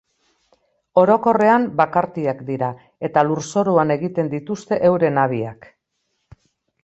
[1.01, 2.69] Orokorrean bakartiak dira
[3.09, 5.69] eta lurzoruan egiten dituzte euren habiak.